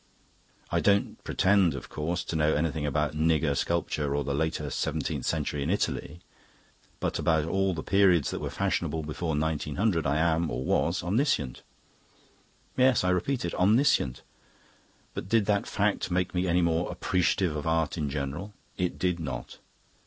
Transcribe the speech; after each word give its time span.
I 0.71 0.79
don't 0.79 1.23
pretend, 1.23 1.75
of 1.75 1.89
course, 1.89 2.23
to 2.23 2.35
know 2.35 2.55
anything 2.55 2.87
about 2.87 3.13
nigger 3.13 3.55
sculpture 3.55 4.15
or 4.15 4.23
the 4.23 4.33
later 4.33 4.71
seventeenth 4.71 5.27
century 5.27 5.61
in 5.61 5.69
Italy; 5.69 6.21
but 6.99 7.19
about 7.19 7.45
all 7.45 7.75
the 7.75 7.83
periods 7.83 8.31
that 8.31 8.39
were 8.39 8.49
fashionable 8.49 9.03
before 9.03 9.35
1900 9.35 10.07
I 10.07 10.17
am, 10.17 10.49
or 10.49 10.65
was, 10.65 11.03
omniscient. 11.03 11.61
Yes, 12.75 13.03
I 13.03 13.09
repeat 13.11 13.45
it, 13.45 13.53
omniscient. 13.53 14.23
But 15.13 15.29
did 15.29 15.45
that 15.45 15.67
fact 15.67 16.09
make 16.09 16.33
me 16.33 16.47
any 16.47 16.63
more 16.63 16.91
appreciative 16.91 17.55
of 17.55 17.67
art 17.67 17.95
in 17.95 18.09
general? 18.09 18.55
It 18.77 18.97
did 18.97 19.19
not. 19.19 19.59